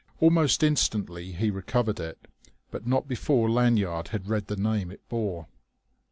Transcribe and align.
Almost 0.19 0.63
instantly 0.63 1.31
he 1.33 1.51
recovered 1.51 1.99
it, 1.99 2.27
but 2.71 2.87
not 2.87 3.07
before 3.07 3.51
Lanyard 3.51 4.07
had 4.07 4.27
read 4.29 4.47
the 4.47 4.55
name 4.57 4.89
it 4.89 5.07
bore. 5.09 5.45